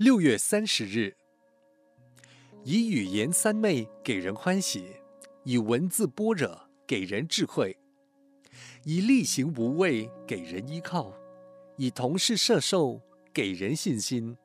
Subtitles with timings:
[0.00, 1.14] 六月三十日，
[2.64, 4.96] 以语言三昧给人欢喜，
[5.44, 7.76] 以文字般若给人智慧，
[8.84, 11.12] 以力行无畏给人依靠，
[11.76, 14.38] 以同事摄受给人信心。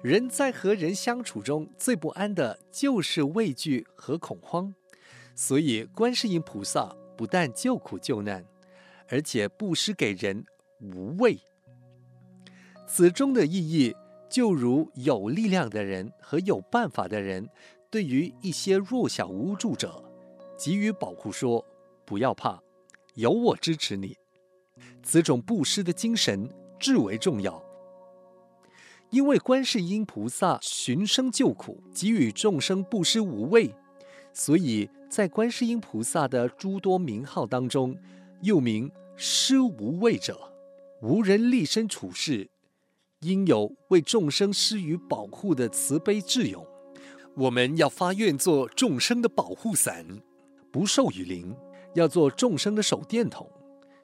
[0.00, 4.72] 人在和人相处中最不安的就是畏惧和恐慌，
[5.34, 8.46] 所以观世音菩萨不但救苦救难，
[9.08, 10.46] 而且布施给人
[10.78, 11.40] 无畏。
[12.92, 13.94] 此中的意义，
[14.28, 17.48] 就如有力量的人和有办法的人，
[17.88, 20.02] 对于一些弱小无助者，
[20.58, 21.64] 给予保护说，
[22.04, 22.60] 不要怕，
[23.14, 24.16] 有我支持你。
[25.04, 26.50] 此种布施的精神
[26.80, 27.62] 至为重要。
[29.10, 33.72] 因为观世音菩萨寻声救苦，给予众生布施无畏，
[34.32, 37.96] 所以在观世音菩萨的诸多名号当中，
[38.42, 40.52] 又名施无畏者。
[41.02, 42.50] 无人立身处世，
[43.20, 46.66] 应有为众生施予保护的慈悲智勇。
[47.36, 50.04] 我们要发愿做众生的保护伞，
[50.70, 51.54] 不受雨淋；
[51.94, 53.48] 要做众生的手电筒，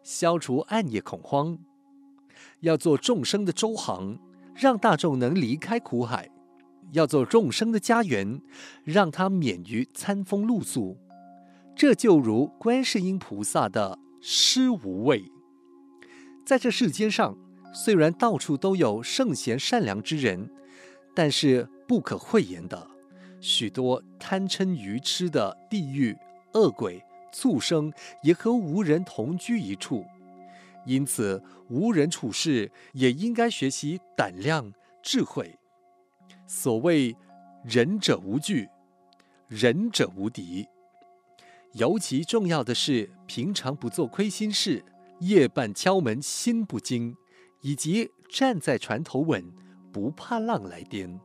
[0.02, 1.58] 消除暗夜恐慌；
[2.60, 4.18] 要做众生的舟航。
[4.58, 6.30] 让大众能离开苦海，
[6.92, 8.40] 要做众生的家园，
[8.84, 10.96] 让他免于餐风露宿。
[11.76, 15.30] 这就如观世音菩萨的施无畏。
[16.46, 17.36] 在这世间上，
[17.76, 20.50] 虽然到处都有圣贤善良之人，
[21.14, 22.88] 但是不可讳言的，
[23.38, 26.16] 许多贪嗔愚痴的地狱
[26.54, 30.06] 恶鬼畜生也和无人同居一处。
[30.86, 35.58] 因此，无人处事也应该学习胆量、智慧。
[36.46, 37.14] 所谓
[37.62, 38.70] “仁者无惧，
[39.48, 40.66] 仁者无敌”。
[41.74, 44.82] 尤其重要的是，平常不做亏心事，
[45.20, 47.14] 夜半敲门心不惊，
[47.66, 49.44] 以及站在船头稳，
[49.92, 51.18] 不怕浪来颠。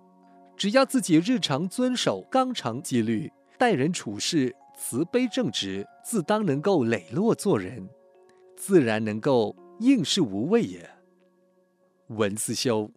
[0.58, 7.88] 只要自己日常遵守纲常纪律，待人处事慈悲正直，自当能够磊落做人。
[8.58, 10.90] 自然能够应是无畏也。
[12.08, 12.92] 文思修，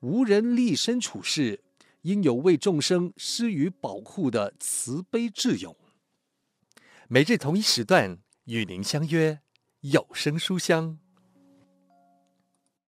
[0.00, 1.62] 无人立身处世，
[2.00, 5.76] 应有为众生施予保护的慈悲智勇。
[7.08, 9.40] 每日同一时段与您相约
[9.82, 10.98] 有声书香。